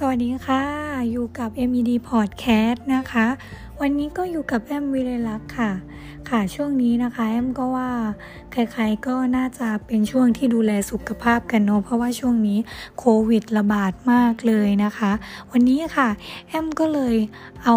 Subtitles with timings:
[0.00, 0.62] สวัสดีค่ะ
[1.10, 3.26] อยู่กับ MED Podcast นะคะ
[3.80, 5.70] วันนี้ก็อยู่กับแอมวิเลลักษ์ค่ะ
[6.28, 7.90] ค่ะช่วงนี้นะคะแอมก็ว่า
[8.52, 12.58] ใครๆก็น่าจะเป็นช่วงที่ดูแลสุขภาพกันเนาะเพราะว่าช่วงนี้
[12.98, 15.12] โควิดระบาดมากเลยนะคะ
[15.52, 16.08] วันนี้ค่ะ
[16.48, 17.16] แอมก็เลย
[17.64, 17.76] เอา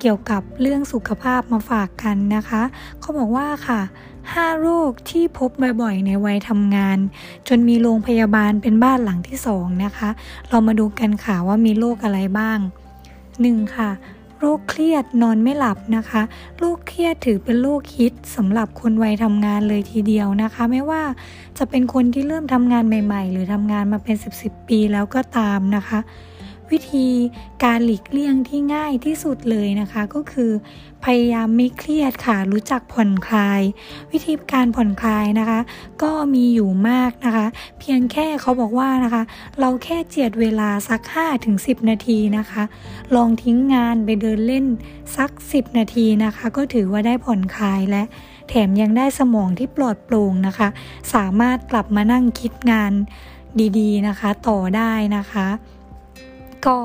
[0.00, 2.62] เกี่ยวกับเรื่องสุขภาพมาฝากกันนะคะ
[3.00, 3.80] เขาบอกว่าค่ะ
[4.32, 5.50] 5 โรคที่พบ
[5.82, 6.98] บ่อยๆ ในวัยทำงาน
[7.48, 10.10] จนมีโรงพยาบาลเป็นบ้านหลังที่ 2 นะคะ
[10.48, 12.58] เรามาดูกันค่ะว่ามีโรคอะไรบ้าง
[13.16, 13.76] 1.
[13.76, 13.90] ค่ะ
[14.40, 16.22] โรคเครียดนอนไม่หลับนะคะ
[16.58, 21.02] โรคเครียดถือเป็นโรคฮิตสำหรับคนวัยทำงานเลยทีเดียวนะคะ ไม่ว่า
[21.58, 25.98] จะเป็นคนที่เริ่มทำงานใหม่ ๆ หรือทำงานมาเป็น 10-10 ปีแล้วก็ตามนะคะ
[26.72, 27.08] วิธี
[27.64, 30.50] การหลีกเลี่ยงที่ง่ายที่สุดเลยนะคะ ก็คือ
[31.04, 33.62] พยายามไม่เครียดค่ะ รู้จักผ่อนคลาย
[34.12, 35.60] วิธีการผ่อนคลายนะคะ
[36.02, 37.46] ก็มีอยู่มากนะคะ
[37.78, 39.22] เพียงแค่เขาบอกว่านะคะ
[39.60, 42.62] เราแค่เจียดเวลาสัก5ถึง10 นาทีนะคะ
[43.14, 44.66] ลองทิ้งงานไปเดินเล่น
[45.16, 48.02] สัก 10 นาทีนะคะ ก็ถือว่าได้ผ่อนคลายและ
[48.48, 50.68] แถมยังได้สมองที่ปลอดโปร่งนะคะ
[51.14, 52.92] สามารถกลับมานั่งคิดงาน
[53.78, 55.46] ดีๆนะคะ ต่อได้นะคะ
[56.66, 56.76] ก็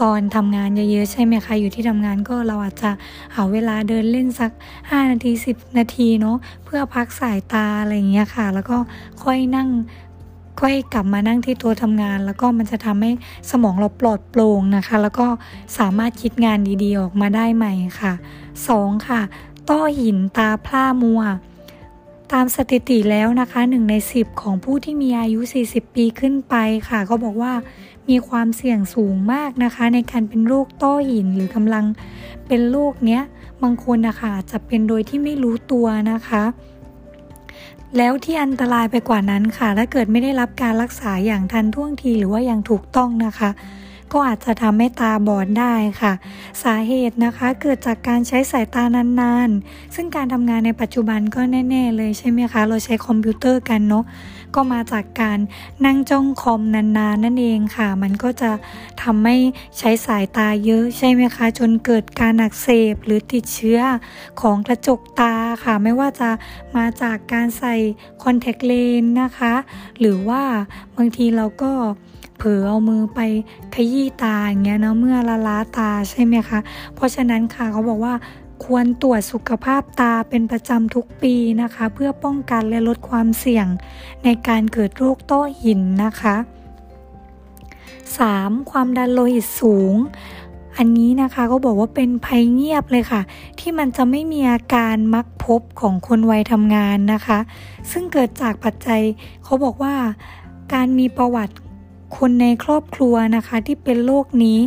[0.00, 2.90] ตอนทำงานเยอะๆใช่ไหมคะอยู่ที่ทำงานก็เราอาจจะ
[3.34, 8.76] หาเวลาเดินเล่นสัก 5 นาที 10 นาทีเนาะเพื่อพักสายตาอะไรอย่างเงี้ยค่ะ แล้วก็
[9.22, 9.68] ค่อยนั่ง
[10.60, 13.10] ค่อยกลับมานั่งที่ตัวทำงาน แล้วก็มันจะทำให้
[13.50, 15.26] สมองเราปลอดโปร่งนะคะ แล้วก็
[15.78, 18.12] สามารถคิดงานดีๆออกมาได้ใหม่ค่ะ
[18.60, 19.08] 2.
[19.08, 19.20] ค่ะ
[19.70, 21.22] ต้อหินตาพร่ามัว
[22.32, 26.54] ตามสถิติแล้วนะคะ 1 ใน 10 ของผู้ที่มีอายุ 40 ปีขึ้นไป
[26.88, 27.52] ค่ะเขาบอกว่า
[28.08, 31.84] มีความเสี่ยงสูงมากนะคะ ในการเป็นโรคต้อหินหรือกำลัง
[32.46, 33.22] เป็นโรคเนี้ย
[33.62, 36.42] บางคนนะคะจะเป็นโดยที่ไม่รู้ตัวนะคะ
[37.96, 43.50] แล้วที่อันตรายไปกว่านั้นค่ะ ถ้าเกิดไม่ได้รับการรักษาอย่างทันท่วงทีหรือว่าอย่างถูกต้องนะคะ
[44.12, 46.12] ก็อาจจะทำให้ตาบอดได้ค่ะ
[46.62, 48.84] สาเหตุนะคะเกิดจากการใช้สายตา
[49.20, 54.04] นานๆ ซึ่งการทำงานในปัจจุบันก็แน่ ๆ เลยใช่ไหมคะ เราใช้คอมพิวเตอร์กันเนาะ
[54.54, 55.38] ก็มาจากการ
[55.84, 58.50] นั่งจ้องคอมนานๆนั่นเองค่ะ มันก็จะ
[59.02, 59.36] ทำให้
[59.78, 63.80] ใช้สายตาเยอะใช่ไหมคะ จนเกิดการอักเสบหรือติดเชื้อ
[64.40, 66.30] ของกระจกตาค่ะ ไม่ว่าจะ
[66.76, 67.74] มาจากการใส่
[68.22, 69.54] คอนแทคเลนส์นะคะ
[70.00, 70.42] หรือว่า
[70.96, 71.72] บางทีเราก็
[72.40, 73.20] ผลอเอามือไป
[73.74, 76.58] ขยี้ตาอย่างเงี้ยเนาะเมื่อละล้าตาใช่ไหมคะ
[76.94, 78.14] เพราะฉะนั้นค่ะเขาบอกว่า
[78.64, 83.66] ควรตรวจสุขภาพตาเป็นประจำทุกปีนะคะ เพื่อป้องกันและลดความเสี่ยง
[84.24, 86.36] ในการเกิดโรคต้อหินนะคะ
[87.92, 88.70] 3.
[88.70, 89.94] ความดันโลหิตสูง
[90.76, 93.22] อันนี้นะคะก็บอกว่าเป็นภัยเงียบเลยค่ะ
[93.58, 97.38] ที่มันจะไม่มีอาการมักพบของคนวัยทำงานนะคะ
[97.90, 99.00] ซึ่งเกิดจากปัจจัย
[99.44, 99.94] เขาบอกว่า
[100.74, 101.54] การมีประวัติ
[102.16, 104.58] คนในครอบครัวนะคะที่เป็นโรคนี้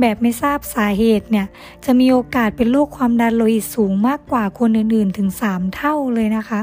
[0.00, 1.46] แบบไม่ทราบสาเหตุเนี่ย
[1.84, 6.60] จะมีโอกาสเป็นโรคความดันโลหิตสูงมากกว่าคนอื่นๆ ถึง 3 เท่าเลยนะคะ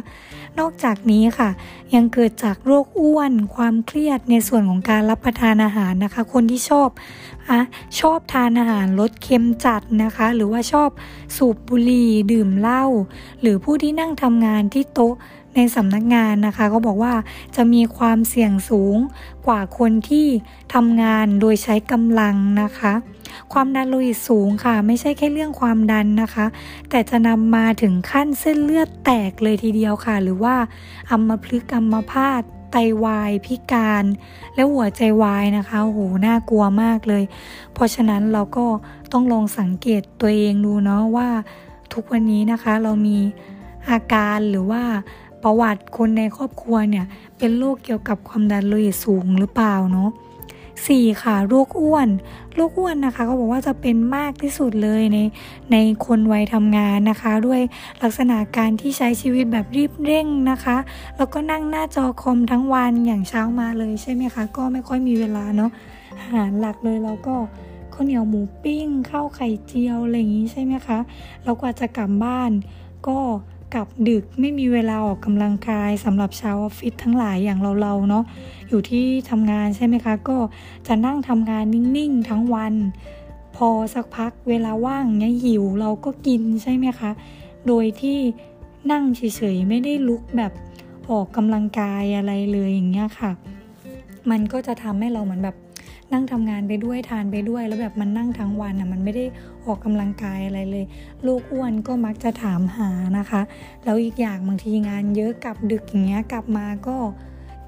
[0.59, 1.49] นอกจากนี้ค่ะ
[1.95, 6.89] ยังเกิดจากโรคอ้วน ความเครียดในส่วนของการรับประทานอาหารนะคะ คนที่ชอบ
[7.49, 7.59] อะ
[7.99, 10.89] ชอบทานอาหารรสเค็มจัดนะคะ หรือว่าชอบ
[11.37, 12.83] สูบบุหรี่ดื่มเหล้า
[13.41, 15.15] หรือผู้ที่นั่งทำงานที่โต๊ะ
[15.57, 17.13] ในสำนักงานนะคะ ก็บอกว่า
[17.55, 18.97] จะมีความเสี่ยงสูง
[19.47, 20.27] กว่าคนที่
[20.73, 22.93] ทำงานโดยใช้กำลังนะคะ
[23.53, 26.45] ความดันโลหิตสูงค่ะ ไม่ใช่แค่เรื่องความดันนะคะ
[26.89, 30.55] แต่จะนำมาถึงขั้นเส้นเลือดแตกเลยทีเดียวค่ะ หรือว่า
[31.09, 32.41] อัมพฤกษ์อัมพาต
[32.71, 34.03] ไตวายพิการ
[34.55, 37.23] และหัวใจวายนะคะโหน่ากลัวมากเลย
[37.73, 38.65] เพราะฉะนั้นเราก็
[39.13, 41.29] ต้องลองสังเกตตัวเองดูเนาะว่า
[41.93, 43.17] ทุกวันนี้นะคะเรามี
[43.89, 44.83] อาการหรือว่า
[45.43, 47.05] ประวัติคนในครอบครัวเนี่ย
[47.37, 50.09] เป็นโรคเกี่ยวกับความดันโลหิตสูงหรือเปล่าเนาะ
[50.87, 52.09] สี่ค่ะโรคอ้วน
[52.55, 55.17] โรคอ้วนนะคะเขาบอกว่าจะเป็นมากที่สุดเลยใน
[55.71, 57.61] ในคนวัยทำงานนะคะ ด้วย
[58.01, 60.77] ลักษณะการที่ใช้ชีวิตแบบรีบเร่งนะคะ
[61.17, 65.71] แล้วก็นั่งหน้าจอคอมทั้งวันอย่างเช้ามาเลยใช่ไหมคะก็ไม่ค่อยมีเวลาเนาะ
[66.19, 67.35] อาหารหลักเลยเราก็
[67.93, 70.99] ข้าวเหนียวหมูปิ้งข้าวไข่เจียวอะไรอย่างนี้ใช่ไหมคะ
[71.43, 72.51] แล้วกว่าจะกลับบ้าน
[73.07, 73.17] ก็
[73.73, 78.23] กลับดึกไม่มีเวลาออกกำลังกายสำหรับชาวออฟฟิศทั้งหลายอย่างเราๆเนาะ
[78.69, 80.37] อยู่ที่ทำงานใช่ไหมคะ ก็
[80.87, 82.73] จะนั่งทำงานนิ่งๆทั้งวัน
[83.55, 87.11] พอสักพักเวลาว่างเนี้ยหิวเราก็กินใช่ไหมคะ
[87.67, 88.17] โดยที่
[88.91, 89.21] นั่งเฉ
[89.55, 90.51] ยๆไม่ได้ลุกแบบ
[91.09, 93.31] ออกกำลังกายอะไรเลยอย่างเงี้ยค่ะ
[94.29, 95.55] มันก็จะทำให้เราเหมือนแบบ
[96.13, 99.25] นั่งทำงานไปด้วยทานไปด้วย แล้วแบบมันนั่งทั้งวันอะมันไม่ได้
[99.65, 100.85] ออกกำลังกายอะไรเลย
[101.25, 103.41] ลูกอ้วนก็มักจะถามหานะคะ
[103.83, 106.97] แล้วอีกอย่างบางทีงานเยอะกลับดึกอย่างเงี้ยกลับมาก็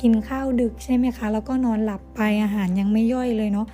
[0.02, 3.68] กินข้าวดึกใช่ไหมคะ แล้วก็นอนหลับไปอาหารยังไม่ย่อยเลยเนาะ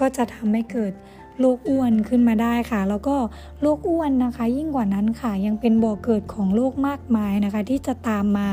[0.00, 0.92] ก็จะทำให้เกิด
[1.38, 3.16] โรคอ้วนขึ้นมาได้ค่ะ แล้วก็
[3.60, 8.48] โรคอ้วนนะคะ ยิ่งกว่านั้นค่ะ ยังเป็นบ่อเกิดของโรคมากมายนะคะ ที่จะตามมา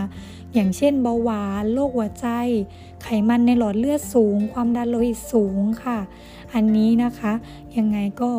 [0.53, 2.27] อย่างเช่นเบาหวานโรคหัวใจ
[3.03, 6.00] ไขมันในหลอดเลือดสูง ความดันโลหิตสูงค่ะ
[6.53, 7.33] อันนี้นะคะ
[7.77, 8.31] ยังไงก็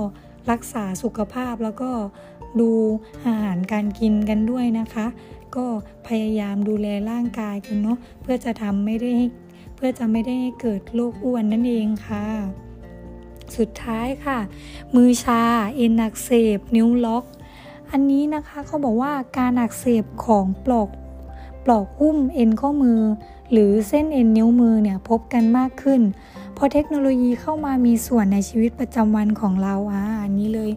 [0.51, 1.91] รักษาสุขภาพแล้วก็
[2.61, 2.71] ดู
[3.27, 5.07] อาหารการกินกันด้วยนะคะ
[5.57, 5.67] ก็
[6.07, 9.13] พยายามดูแลร่างกายกันเนาะเพื่อจะทำไม่ได้
[9.77, 12.68] เพื่อจะไม่ได้ให้เกิดโรคอ้วนนั่นเองค่ะ
[13.57, 14.39] สุดท้ายค่ะ
[14.95, 15.43] มือชา
[15.77, 17.25] เอ็นอักเสบ นิ้วล็อก
[17.91, 20.89] อันนี้นะคะเขาบอกว่าการอักเสบของปลอก
[21.65, 23.01] ปลอกหุ้มเอ็นข้อมือ
[23.53, 26.01] หรือเส้นเอ็นนิ้วมือเนี่ยพบกันมากขึ้น
[26.57, 30.71] พอเทคโนโลยีเข้ามามีส่วนในชีวิตประจำวันของเราอ่าอันนี้เลย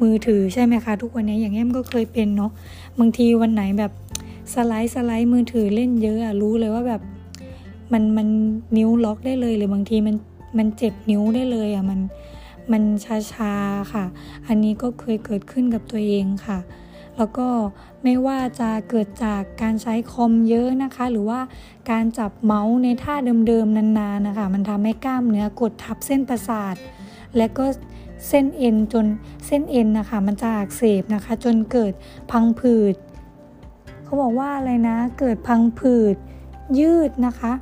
[0.00, 2.50] มือถือใช่ไหมคะ ทุกวันนี้อย่างแอมก็เคยเป็นเนาะ
[2.98, 3.92] บางทีวันไหนแบบ
[4.54, 7.00] สไลด์สไลด์มือถือเล่นเยอะอะรู้เลยว่าแบบ
[7.92, 8.28] มันมัน
[8.76, 10.14] นิ้วล็อกได้เลยหรือบางทีมัน
[10.56, 12.00] มันเจ็บนิ้วได้เลยอะมัน
[12.72, 12.82] มัน
[13.32, 14.04] ชาๆค่ะ
[14.46, 16.58] อันนี้ก็เคยเกิดขึ้นกับตัวเองค่ะ
[17.16, 17.48] แล้วก็
[18.02, 21.40] ไม่ว่าจะเกิดจากการใช้คอมเยอะนะคะ หรือว่า
[21.90, 23.14] การจับเมาส์ในท่า
[23.48, 26.74] เดิมๆนานๆนะคะ มันทำให้กล้ามเนื้อกดทับเส้นประสาท
[27.36, 27.64] และก็
[28.28, 29.06] เส้นเอ็นจน
[29.46, 31.92] เส้นเอ็นนะคะ มันจะอักเสบนะคะ จนเกิด
[32.30, 32.94] พังผืด
[34.04, 36.16] เขาบอกว่าอะไรนะ เกิดพังผืด
[36.78, 37.52] ยืดนะคะ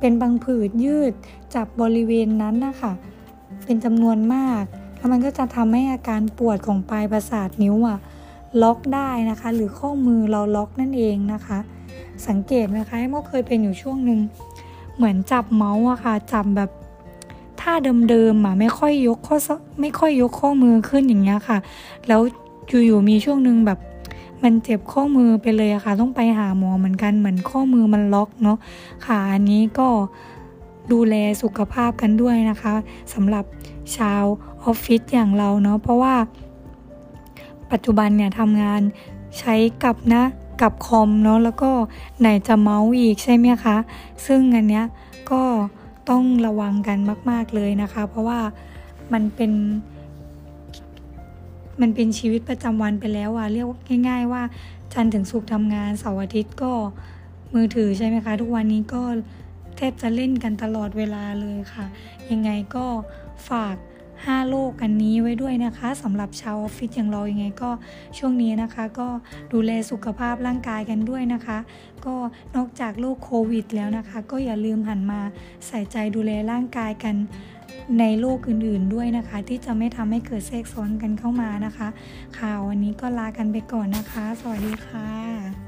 [0.00, 1.12] เป็นพังผืดยืด
[1.54, 2.92] จับบริเวณนั้นนะคะ
[3.64, 4.62] เป็นจำนวนมาก
[4.96, 7.98] แล้วมันก็จะทำให้อาการปวดของปลายประสาทนิ้วอะ
[8.62, 11.58] ล็อกได้นะคะ หรือข้อมือเราล็อกนั่นเองนะคะ
[12.28, 14.20] สังเกตไหมคะโมเคยเป็นอยู่ช่วงหนึ่ง
[14.96, 16.70] เหมือนจับเมาส์อะค่ะจับแบบ
[17.60, 17.72] ท่า
[18.10, 19.36] เดิมๆอะไม่ค่อยยกข้อ
[19.80, 21.58] ไม่ค่อยยกข้อมือขึ้นอย่างเงี้ยค่ะ
[22.08, 22.20] แล้ว
[22.86, 23.78] อยู่ๆมีช่วงหนึ่งแบบ
[24.42, 28.58] มันเจ็บข้อมือไปเลยอะค่ะ ต้องไปหาหมอเหมือนกันเหมือนข้อมือมันล็อกเนาะ
[29.06, 29.88] ค่ะอันนี้ก็
[30.92, 32.74] ดูแลสุขภาพกันด้วยนะคะ
[33.14, 33.44] สำหรับ
[33.96, 34.24] ชาว
[34.64, 36.14] ออฟฟิศอย่างเราเนาะเพราะว่า
[37.70, 38.80] ปัจจุบันเนี่ยทำงาน
[39.38, 39.54] ใช้
[39.84, 40.22] กับนะ
[40.62, 41.70] กับคอมเนาะแล้วก็
[42.20, 43.76] ไหนจะเมาส์อีกใช่ไหมคะ
[44.26, 44.84] ซึ่งอันเนี้ย
[45.30, 45.42] ก็
[46.10, 46.98] ต้องระวังกัน
[47.30, 48.40] มาก ๆเลยนะคะ เพราะว่า
[49.12, 49.52] มันเป็น
[51.80, 53.68] มันเป็นชีวิตประจำวันไปแล้วอะเรียก
[54.08, 54.42] ง่าย ๆ ว่า
[54.92, 56.72] จันถึงสุกทำงานเสาร์อาทิตย์ก็
[57.54, 59.02] มือถือใช่ไหมคะ ทุกวันนี้ก็
[59.76, 61.86] แทบจะเล่นกันตลอดเวลาเลยค่ะ
[62.30, 62.86] ยังไงก็
[63.48, 63.76] ฝาก
[64.12, 67.70] 5 โลกอันนี้ไว้ด้วยนะคะสำหรับชาวออฟฟิศอย่างเรายังไงก็
[68.18, 69.08] ช่วงนี้นะคะ ก็
[69.52, 71.58] ดูแลสุขภาพร่างกายกันด้วยนะคะ
[72.06, 72.14] ก็
[72.56, 75.20] นอกจากโรคโควิดแล้วนะคะ ก็อย่าลืมหันมา
[75.66, 77.16] ใส่ใจดูแลร่างกายกัน
[78.00, 81.88] ในโลกอื่นๆด้วยนะคะ ที่จะไม่ทำให้เกิดแทรกซ้อนกันเข้ามานะคะ
[82.38, 85.67] ข่าววันนี้ก็ลากันไปก่อนนะคะ สวัสดีค่ะ